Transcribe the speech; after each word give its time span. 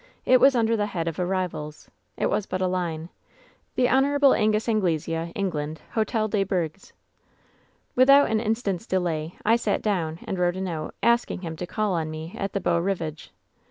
It 0.25 0.39
was 0.39 0.55
under 0.55 0.75
the 0.75 0.87
head 0.87 1.07
of 1.07 1.19
'Arrivals.' 1.19 1.87
It 2.17 2.27
was 2.31 2.47
but 2.47 2.59
a 2.59 2.65
line:" 2.65 3.09
*The 3.75 3.87
Hon. 3.87 4.33
Angus 4.33 4.67
Anglesea, 4.67 5.31
England— 5.35 5.79
^Hotel 5.93 6.27
dea 6.27 6.43
Bergues.' 6.43 6.91
"Without 7.95 8.31
an 8.31 8.39
instant's 8.39 8.87
delay 8.87 9.35
I 9.45 9.55
sat 9.57 9.83
down 9.83 10.17
and 10.23 10.39
wrote 10.39 10.55
a 10.55 10.61
note, 10.61 10.95
asking 11.03 11.41
him 11.41 11.55
to 11.57 11.67
call 11.67 11.93
on 11.93 12.11
ine 12.15 12.35
at 12.35 12.53
the 12.53 12.59
Beau 12.59 12.79
Rivage. 12.79 13.31